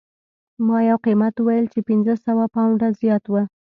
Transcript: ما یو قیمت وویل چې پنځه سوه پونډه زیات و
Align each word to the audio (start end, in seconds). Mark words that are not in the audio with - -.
ما 0.67 0.77
یو 0.89 0.97
قیمت 1.05 1.33
وویل 1.37 1.65
چې 1.73 1.79
پنځه 1.89 2.13
سوه 2.25 2.43
پونډه 2.53 2.87
زیات 2.99 3.23
و 3.29 3.33